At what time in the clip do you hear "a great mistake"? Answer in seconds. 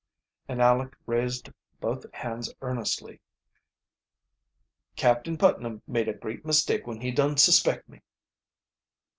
6.09-6.87